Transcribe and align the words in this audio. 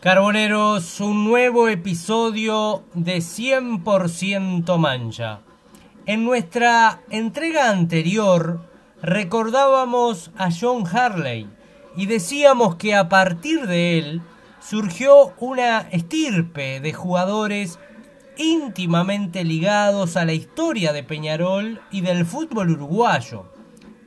Carboneros, 0.00 0.98
un 1.00 1.26
nuevo 1.26 1.68
episodio 1.68 2.84
de 2.94 3.18
100% 3.18 4.78
Mancha. 4.78 5.40
En 6.06 6.24
nuestra 6.24 7.02
entrega 7.10 7.68
anterior 7.68 8.62
recordábamos 9.02 10.30
a 10.38 10.48
John 10.58 10.86
Harley 10.86 11.50
y 11.98 12.06
decíamos 12.06 12.76
que 12.76 12.94
a 12.94 13.10
partir 13.10 13.66
de 13.66 13.98
él 13.98 14.22
surgió 14.58 15.34
una 15.38 15.80
estirpe 15.90 16.80
de 16.80 16.94
jugadores 16.94 17.78
íntimamente 18.38 19.44
ligados 19.44 20.16
a 20.16 20.24
la 20.24 20.32
historia 20.32 20.94
de 20.94 21.02
Peñarol 21.02 21.82
y 21.90 22.00
del 22.00 22.24
fútbol 22.24 22.70
uruguayo. 22.70 23.52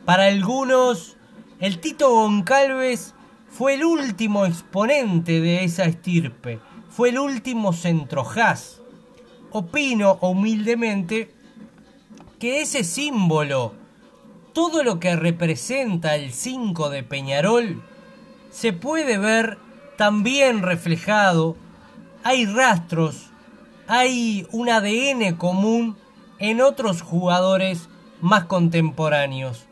Para 0.05 0.25
algunos, 0.25 1.17
el 1.59 1.79
Tito 1.79 2.09
Goncalves 2.09 3.13
fue 3.55 3.75
el 3.75 3.85
último 3.85 4.47
exponente 4.47 5.39
de 5.39 5.63
esa 5.63 5.83
estirpe, 5.85 6.59
fue 6.89 7.09
el 7.09 7.19
último 7.19 7.71
centrojaz. 7.71 8.81
Opino 9.51 10.17
humildemente 10.21 11.31
que 12.39 12.61
ese 12.61 12.83
símbolo, 12.83 13.73
todo 14.53 14.83
lo 14.83 14.99
que 14.99 15.15
representa 15.15 16.15
el 16.15 16.33
5 16.33 16.89
de 16.89 17.03
Peñarol, 17.03 17.83
se 18.49 18.73
puede 18.73 19.19
ver 19.19 19.59
también 19.97 20.63
reflejado, 20.63 21.55
hay 22.23 22.47
rastros, 22.47 23.29
hay 23.87 24.47
un 24.51 24.69
ADN 24.69 25.35
común 25.35 25.95
en 26.39 26.59
otros 26.59 27.03
jugadores 27.03 27.87
más 28.19 28.45
contemporáneos. 28.45 29.67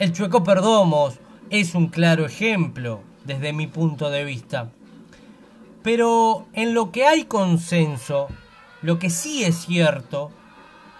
El 0.00 0.12
Chueco 0.12 0.42
Perdomos 0.42 1.20
es 1.50 1.76
un 1.76 1.86
claro 1.86 2.26
ejemplo 2.26 3.08
desde 3.24 3.52
mi 3.52 3.66
punto 3.66 4.10
de 4.10 4.24
vista. 4.24 4.70
Pero 5.82 6.46
en 6.52 6.74
lo 6.74 6.92
que 6.92 7.06
hay 7.06 7.24
consenso, 7.24 8.28
lo 8.82 8.98
que 8.98 9.10
sí 9.10 9.44
es 9.44 9.56
cierto, 9.56 10.30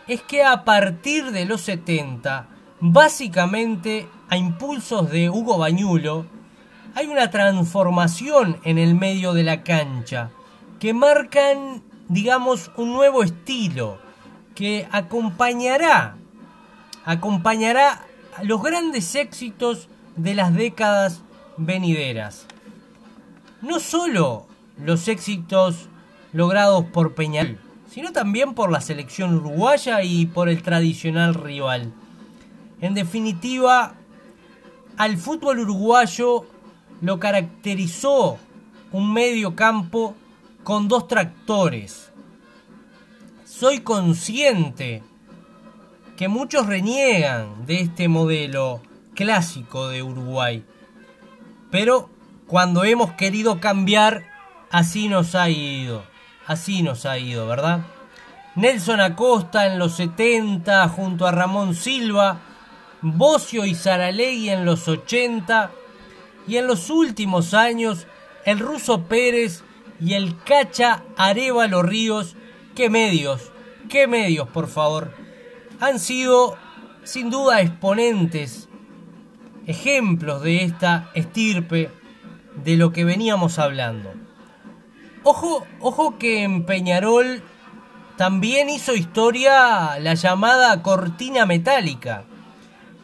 es 0.06 0.22
que 0.22 0.42
a 0.42 0.64
partir 0.64 1.30
de 1.30 1.44
los 1.44 1.60
70, 1.62 2.48
básicamente 2.80 4.08
a 4.28 4.36
impulsos 4.36 5.10
de 5.10 5.30
Hugo 5.30 5.58
Bañulo, 5.58 6.26
hay 6.94 7.06
una 7.06 7.30
transformación 7.30 8.58
en 8.64 8.78
el 8.78 8.94
medio 8.94 9.32
de 9.32 9.44
la 9.44 9.62
cancha 9.62 10.30
que 10.80 10.94
marcan, 10.94 11.82
digamos, 12.08 12.70
un 12.76 12.92
nuevo 12.92 13.22
estilo 13.22 13.98
que 14.54 14.88
acompañará, 14.90 16.16
acompañará 17.04 18.04
los 18.42 18.62
grandes 18.62 19.14
éxitos 19.14 19.88
de 20.16 20.34
las 20.34 20.54
décadas 20.54 21.22
venideras. 21.60 22.46
No 23.62 23.80
solo 23.80 24.46
los 24.78 25.08
éxitos 25.08 25.88
logrados 26.32 26.84
por 26.86 27.14
Peñarol, 27.14 27.58
sino 27.90 28.12
también 28.12 28.54
por 28.54 28.70
la 28.70 28.80
selección 28.80 29.34
uruguaya 29.34 30.02
y 30.02 30.26
por 30.26 30.48
el 30.48 30.62
tradicional 30.62 31.34
rival. 31.34 31.92
En 32.80 32.94
definitiva, 32.94 33.94
al 34.96 35.16
fútbol 35.16 35.60
uruguayo 35.60 36.46
lo 37.00 37.18
caracterizó 37.18 38.38
un 38.92 39.12
medio 39.12 39.54
campo 39.54 40.14
con 40.62 40.88
dos 40.88 41.08
tractores. 41.08 42.10
Soy 43.44 43.80
consciente 43.80 45.02
que 46.16 46.28
muchos 46.28 46.66
reniegan 46.66 47.66
de 47.66 47.80
este 47.80 48.08
modelo 48.08 48.80
clásico 49.14 49.88
de 49.88 50.02
Uruguay. 50.02 50.64
Pero 51.70 52.10
cuando 52.46 52.84
hemos 52.84 53.12
querido 53.12 53.60
cambiar, 53.60 54.24
así 54.70 55.08
nos 55.08 55.34
ha 55.34 55.48
ido. 55.48 56.04
Así 56.46 56.82
nos 56.82 57.06
ha 57.06 57.18
ido, 57.18 57.46
¿verdad? 57.46 57.82
Nelson 58.56 59.00
Acosta 59.00 59.66
en 59.66 59.78
los 59.78 59.94
70 59.94 60.88
junto 60.88 61.26
a 61.26 61.32
Ramón 61.32 61.74
Silva, 61.74 62.40
Bocio 63.00 63.64
y 63.64 63.74
Saralegui 63.74 64.50
en 64.50 64.64
los 64.64 64.88
80 64.88 65.70
y 66.48 66.56
en 66.56 66.66
los 66.66 66.90
últimos 66.90 67.54
años 67.54 68.06
el 68.44 68.58
ruso 68.58 69.02
Pérez 69.02 69.62
y 70.00 70.14
el 70.14 70.42
Cacha 70.42 71.04
Arevalo 71.16 71.82
Ríos. 71.82 72.34
¿Qué 72.74 72.90
medios? 72.90 73.52
¿Qué 73.88 74.08
medios, 74.08 74.48
por 74.48 74.66
favor? 74.66 75.12
Han 75.78 76.00
sido 76.00 76.56
sin 77.04 77.30
duda 77.30 77.60
exponentes 77.60 78.69
ejemplos 79.70 80.42
de 80.42 80.64
esta 80.64 81.10
estirpe 81.14 81.90
de 82.64 82.76
lo 82.76 82.92
que 82.92 83.04
veníamos 83.04 83.58
hablando. 83.58 84.12
Ojo, 85.22 85.64
ojo 85.80 86.18
que 86.18 86.42
en 86.42 86.64
Peñarol 86.64 87.42
también 88.16 88.68
hizo 88.68 88.94
historia 88.94 89.98
la 90.00 90.14
llamada 90.14 90.82
cortina 90.82 91.46
metálica, 91.46 92.24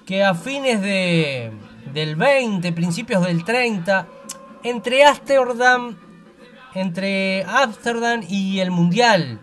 que 0.07 0.25
a 0.25 0.35
fines 0.35 0.83
de, 0.83 1.53
del 1.95 2.17
20, 2.17 2.73
principios 2.73 3.25
del 3.25 3.45
30, 3.45 4.07
entre 4.65 5.05
Amsterdam, 5.05 5.97
entre 6.75 7.45
Amsterdam 7.45 8.23
y 8.29 8.59
el 8.59 8.71
Mundial, 8.71 9.39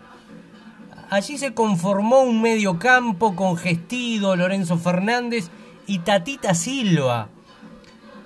allí 1.10 1.38
se 1.38 1.54
conformó 1.54 2.20
un 2.20 2.42
medio 2.42 2.78
campo 2.78 3.34
con 3.34 3.56
Gestido, 3.56 4.36
Lorenzo 4.36 4.76
Fernández 4.76 5.50
y 5.86 6.00
Tatita 6.00 6.54
Silva, 6.54 7.28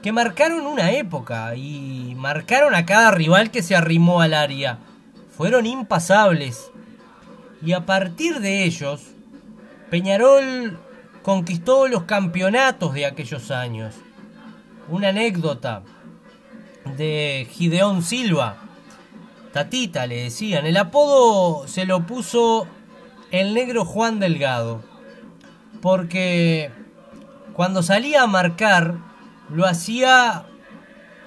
que 0.02 0.12
marcaron 0.12 0.66
una 0.66 0.92
época 0.92 1.54
y 1.56 2.14
marcaron 2.16 2.74
a 2.74 2.86
cada 2.86 3.10
rival 3.10 3.50
que 3.50 3.62
se 3.62 3.74
arrimó 3.74 4.20
al 4.20 4.34
área. 4.34 4.78
Fueron 5.36 5.66
impasables. 5.66 6.70
Y 7.62 7.72
a 7.72 7.84
partir 7.84 8.40
de 8.40 8.64
ellos, 8.64 9.02
Peñarol 9.90 10.78
conquistó 11.22 11.88
los 11.88 12.04
campeonatos 12.04 12.94
de 12.94 13.06
aquellos 13.06 13.50
años. 13.50 13.94
Una 14.88 15.08
anécdota 15.08 15.82
de 16.96 17.46
Gideón 17.50 18.02
Silva. 18.02 18.56
Tatita 19.52 20.06
le 20.06 20.22
decían. 20.24 20.66
El 20.66 20.76
apodo 20.76 21.66
se 21.66 21.84
lo 21.84 22.06
puso 22.06 22.66
el 23.30 23.54
negro 23.54 23.84
Juan 23.84 24.20
Delgado. 24.20 24.82
Porque 25.82 26.70
cuando 27.58 27.82
salía 27.82 28.22
a 28.22 28.28
marcar, 28.28 28.98
lo 29.52 29.66
hacía 29.66 30.46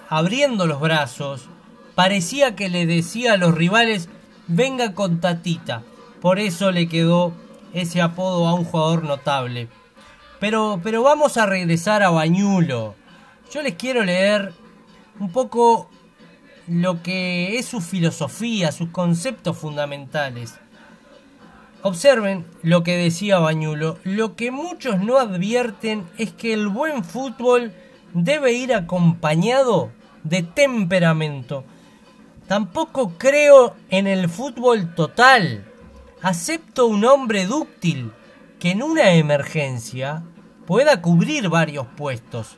abriendo 0.08 0.66
los 0.66 0.80
brazos. 0.80 1.50
Parecía 1.94 2.56
que 2.56 2.70
le 2.70 2.86
decía 2.86 3.34
a 3.34 3.38
los 3.38 3.54
rivales, 3.54 4.08
venga 4.48 4.94
con 4.94 5.20
tatita. 5.20 5.84
Por 6.22 6.40
eso 6.40 6.72
le 6.72 6.88
quedó 6.88 7.34
ese 7.74 8.02
apodo 8.02 8.48
a 8.48 8.54
un 8.54 8.64
jugador 8.64 9.04
notable. 9.04 9.68
Pero, 10.40 10.80
pero 10.82 11.04
vamos 11.04 11.36
a 11.36 11.46
regresar 11.46 12.02
a 12.02 12.12
Bañulo. 12.12 12.96
Yo 13.54 13.62
les 13.62 13.76
quiero 13.76 14.06
leer 14.06 14.54
un 15.20 15.34
poco 15.34 15.90
lo 16.66 17.04
que 17.04 17.58
es 17.58 17.66
su 17.66 17.82
filosofía, 17.82 18.72
sus 18.72 18.88
conceptos 18.88 19.58
fundamentales. 19.58 20.58
Observen 21.84 22.46
lo 22.62 22.84
que 22.84 22.96
decía 22.96 23.40
Bañulo. 23.40 23.98
Lo 24.04 24.36
que 24.36 24.52
muchos 24.52 25.00
no 25.00 25.18
advierten 25.18 26.08
es 26.18 26.32
que 26.32 26.54
el 26.54 26.68
buen 26.68 27.04
fútbol 27.04 27.74
debe 28.14 28.54
ir 28.54 28.74
acompañado 28.74 29.92
de 30.24 30.44
temperamento. 30.44 31.64
Tampoco 32.48 33.14
creo 33.18 33.76
en 33.90 34.06
el 34.06 34.30
fútbol 34.30 34.94
total. 34.94 35.66
Acepto 36.22 36.86
un 36.86 37.04
hombre 37.04 37.46
dúctil 37.48 38.12
que 38.60 38.72
en 38.72 38.84
una 38.84 39.14
emergencia 39.14 40.24
pueda 40.68 41.02
cubrir 41.02 41.50
varios 41.50 41.88
puestos. 41.98 42.58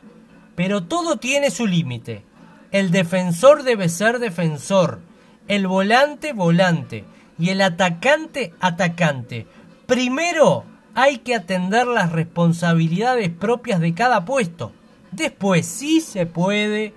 Pero 0.56 0.84
todo 0.84 1.16
tiene 1.16 1.50
su 1.50 1.66
límite. 1.66 2.26
El 2.72 2.92
defensor 2.92 3.64
debe 3.64 3.88
ser 3.88 4.20
defensor. 4.20 5.00
El 5.48 5.68
volante, 5.68 6.34
volante 6.34 7.06
y 7.40 7.50
el 7.50 7.62
atacante 7.62 8.54
atacante. 8.60 9.48
Primero 9.86 10.66
hay 10.96 11.20
que 11.20 11.36
atender 11.36 11.88
las 11.88 12.12
responsabilidades 12.12 13.30
propias 13.30 13.80
de 13.80 13.94
cada 13.94 14.26
puesto. 14.26 14.72
Después 15.12 15.66
sí 15.66 16.02
se 16.02 16.26
puede 16.26 16.94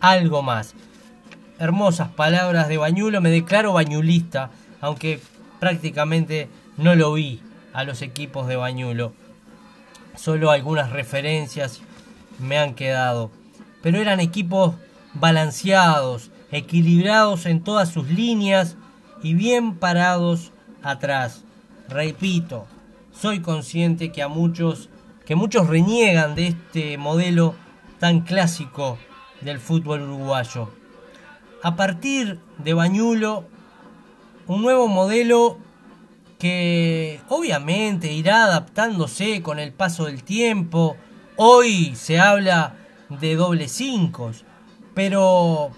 algo 0.00 0.42
más. 0.42 0.74
Hermosas 1.58 2.08
palabras 2.08 2.68
de 2.68 2.76
Bañulo, 2.76 3.20
me 3.20 3.30
declaro 3.30 3.72
bañulista, 3.72 4.50
aunque 4.80 5.20
prácticamente 5.60 6.48
no 6.76 6.94
lo 6.94 7.12
vi 7.12 7.40
a 7.72 7.84
los 7.84 8.02
equipos 8.02 8.48
de 8.48 8.56
Bañulo. 8.56 9.12
Solo 10.16 10.50
algunas 10.50 10.90
referencias 10.90 11.80
me 12.38 12.58
han 12.58 12.74
quedado. 12.74 13.30
Pero 13.80 13.98
eran 13.98 14.20
equipos 14.20 14.74
balanceados, 15.14 16.30
equilibrados 16.50 17.46
en 17.46 17.62
todas 17.62 17.88
sus 17.88 18.08
líneas 18.08 18.76
y 19.22 19.34
bien 19.34 19.76
parados 19.76 20.52
atrás. 20.82 21.44
Repito, 21.88 22.66
soy 23.12 23.40
consciente 23.40 24.12
que 24.12 24.22
a 24.22 24.28
muchos 24.28 24.88
que 25.26 25.36
muchos 25.36 25.68
reniegan 25.68 26.34
de 26.34 26.48
este 26.48 26.98
modelo 26.98 27.54
tan 28.00 28.22
clásico 28.22 28.98
del 29.40 29.60
fútbol 29.60 30.02
uruguayo. 30.02 30.70
a 31.62 31.76
partir 31.76 32.40
de 32.58 32.74
Bañulo 32.74 33.44
un 34.48 34.62
nuevo 34.62 34.88
modelo 34.88 35.58
que 36.38 37.20
obviamente 37.28 38.12
irá 38.12 38.44
adaptándose 38.44 39.42
con 39.42 39.60
el 39.60 39.72
paso 39.72 40.06
del 40.06 40.24
tiempo. 40.24 40.96
Hoy 41.36 41.94
se 41.94 42.18
habla 42.18 42.74
de 43.08 43.36
doble 43.36 43.68
cinco, 43.68 44.32
pero, 44.92 45.70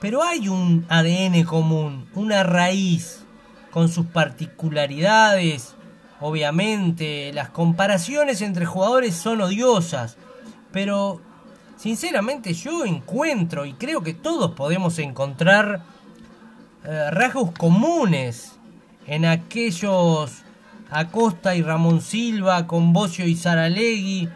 pero 0.00 0.22
hay 0.22 0.48
un 0.48 0.86
ADN 0.88 1.44
común, 1.44 2.08
una 2.14 2.42
raíz 2.42 3.24
con 3.70 3.88
sus 3.88 4.06
particularidades. 4.06 5.74
Obviamente, 6.20 7.32
las 7.32 7.50
comparaciones 7.50 8.42
entre 8.42 8.66
jugadores 8.66 9.14
son 9.14 9.40
odiosas, 9.40 10.16
pero 10.72 11.20
sinceramente 11.76 12.54
yo 12.54 12.84
encuentro 12.84 13.64
y 13.64 13.74
creo 13.74 14.02
que 14.02 14.14
todos 14.14 14.52
podemos 14.52 14.98
encontrar 14.98 15.82
eh, 16.84 17.10
rasgos 17.10 17.52
comunes 17.52 18.56
en 19.06 19.24
aquellos 19.24 20.42
Acosta 20.90 21.54
y 21.54 21.62
Ramón 21.62 22.00
Silva, 22.00 22.66
con 22.66 22.92
Bocio 22.92 23.26
y 23.26 23.36
Saralegui, 23.36 24.28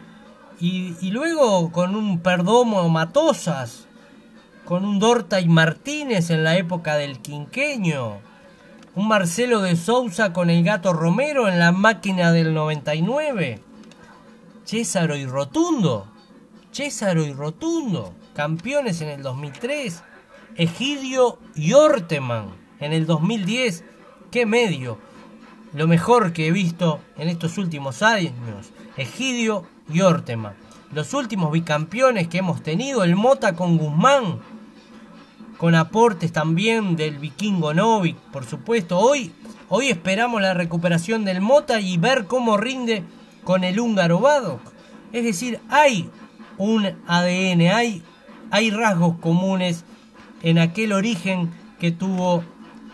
y, 0.59 0.95
y 1.01 1.11
luego 1.11 1.71
con 1.71 1.95
un 1.95 2.19
Perdomo 2.19 2.87
Matosas, 2.89 3.87
con 4.65 4.85
un 4.85 4.99
Dorta 4.99 5.39
y 5.41 5.47
Martínez 5.47 6.29
en 6.29 6.43
la 6.43 6.57
época 6.57 6.95
del 6.95 7.19
quinqueño, 7.19 8.19
un 8.95 9.07
Marcelo 9.07 9.61
de 9.61 9.75
Sousa 9.75 10.33
con 10.33 10.49
el 10.49 10.63
gato 10.63 10.93
Romero 10.93 11.47
en 11.47 11.59
la 11.59 11.71
máquina 11.71 12.31
del 12.31 12.53
99, 12.53 13.59
Césaro 14.63 15.15
y 15.15 15.25
Rotundo, 15.25 16.07
Césaro 16.71 17.25
y 17.25 17.33
Rotundo, 17.33 18.13
campeones 18.33 19.01
en 19.01 19.09
el 19.09 19.21
2003, 19.21 20.03
Egidio 20.55 21.39
y 21.55 21.73
Orteman 21.73 22.49
en 22.79 22.93
el 22.93 23.05
2010, 23.05 23.83
qué 24.31 24.45
medio, 24.45 24.97
lo 25.73 25.87
mejor 25.87 26.33
que 26.33 26.47
he 26.47 26.51
visto 26.51 26.99
en 27.17 27.29
estos 27.29 27.57
últimos 27.57 28.01
años, 28.03 28.71
Egidio 28.95 29.65
y 29.91 30.01
Orteman. 30.01 30.53
Los 30.93 31.15
últimos 31.15 31.51
bicampeones 31.51 32.27
que 32.27 32.37
hemos 32.37 32.61
tenido, 32.61 33.03
el 33.03 33.15
Mota 33.15 33.55
con 33.55 33.77
Guzmán, 33.77 34.39
con 35.63 35.75
aportes 35.75 36.33
también 36.33 36.97
del 36.97 37.19
vikingo 37.19 37.73
Novik, 37.73 38.17
por 38.33 38.43
supuesto. 38.43 38.99
Hoy, 38.99 39.31
hoy 39.69 39.87
esperamos 39.87 40.41
la 40.41 40.53
recuperación 40.53 41.23
del 41.23 41.39
Mota 41.39 41.79
y 41.79 41.95
ver 41.95 42.25
cómo 42.25 42.57
rinde 42.57 43.01
con 43.45 43.63
el 43.63 43.79
húngaro 43.79 44.19
Badok. 44.19 44.59
Es 45.13 45.23
decir, 45.23 45.61
hay 45.69 46.09
un 46.57 46.87
ADN, 47.07 47.61
hay, 47.73 48.03
hay 48.51 48.71
rasgos 48.71 49.15
comunes 49.19 49.85
en 50.41 50.59
aquel 50.59 50.91
origen 50.91 51.49
que 51.79 51.93
tuvo 51.93 52.43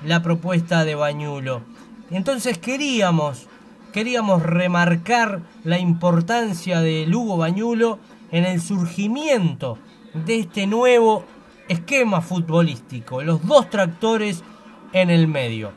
la 0.06 0.22
propuesta 0.22 0.86
de 0.86 0.94
Bañulo. 0.94 1.64
Entonces 2.12 2.60
queríamos, 2.60 3.48
queríamos 3.94 4.44
remarcar 4.44 5.42
la 5.64 5.80
importancia 5.80 6.82
de 6.82 7.08
Lugo 7.08 7.36
Bañulo 7.36 7.98
en 8.32 8.46
el 8.46 8.62
surgimiento 8.62 9.80
de 10.14 10.38
este 10.38 10.68
nuevo 10.68 11.26
esquema 11.70 12.20
futbolístico, 12.22 13.22
los 13.24 13.46
dos 13.48 13.70
tractores 13.70 14.44
en 14.92 15.10
el 15.10 15.28
medio. 15.28 15.72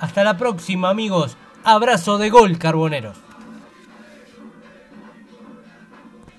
Hasta 0.00 0.24
la 0.24 0.36
próxima 0.36 0.88
amigos, 0.88 1.36
abrazo 1.64 2.16
de 2.16 2.30
gol 2.30 2.58
carboneros. 2.58 3.21